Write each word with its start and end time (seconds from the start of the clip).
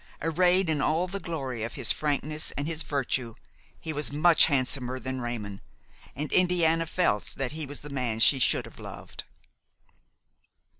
Arrayed 0.23 0.67
in 0.67 0.81
all 0.81 1.05
the 1.05 1.19
glory 1.19 1.61
of 1.61 1.75
his 1.75 1.91
frankness 1.91 2.49
and 2.57 2.65
his 2.65 2.81
virtue 2.81 3.35
he 3.79 3.93
was 3.93 4.11
much 4.11 4.45
handsomer 4.45 4.99
than 4.99 5.21
Raymon, 5.21 5.61
and 6.15 6.33
Indiana 6.33 6.87
felt 6.87 7.35
that 7.37 7.51
he 7.51 7.67
was 7.67 7.81
the 7.81 7.89
man 7.91 8.19
she 8.19 8.39
should 8.39 8.65
have 8.65 8.79
loved. 8.79 9.25